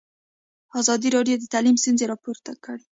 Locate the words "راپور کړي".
2.11-2.79